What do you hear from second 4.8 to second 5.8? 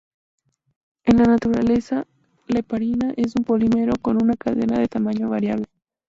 tamaño variable.